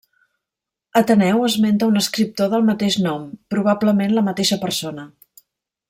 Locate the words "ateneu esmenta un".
1.01-2.01